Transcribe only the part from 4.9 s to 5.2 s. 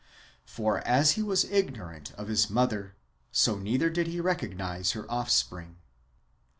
her